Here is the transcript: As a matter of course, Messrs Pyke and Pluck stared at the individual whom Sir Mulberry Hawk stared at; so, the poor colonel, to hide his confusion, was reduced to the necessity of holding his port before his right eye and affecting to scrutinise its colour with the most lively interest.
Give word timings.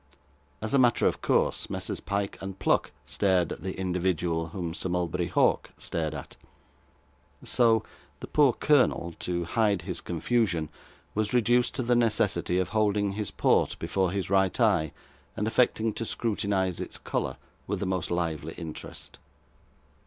As 0.63 0.73
a 0.73 0.79
matter 0.79 1.05
of 1.05 1.21
course, 1.21 1.69
Messrs 1.69 1.99
Pyke 1.99 2.35
and 2.41 2.57
Pluck 2.57 2.89
stared 3.05 3.51
at 3.51 3.61
the 3.61 3.77
individual 3.77 4.47
whom 4.47 4.73
Sir 4.73 4.89
Mulberry 4.89 5.27
Hawk 5.27 5.69
stared 5.77 6.15
at; 6.15 6.37
so, 7.43 7.83
the 8.19 8.25
poor 8.25 8.51
colonel, 8.51 9.13
to 9.19 9.43
hide 9.43 9.83
his 9.83 10.01
confusion, 10.01 10.69
was 11.13 11.35
reduced 11.35 11.75
to 11.75 11.83
the 11.83 11.93
necessity 11.93 12.57
of 12.57 12.69
holding 12.69 13.11
his 13.11 13.29
port 13.29 13.77
before 13.77 14.09
his 14.09 14.27
right 14.31 14.59
eye 14.59 14.91
and 15.37 15.45
affecting 15.45 15.93
to 15.93 16.03
scrutinise 16.03 16.79
its 16.79 16.97
colour 16.97 17.37
with 17.67 17.79
the 17.79 17.85
most 17.85 18.09
lively 18.09 18.53
interest. 18.55 19.19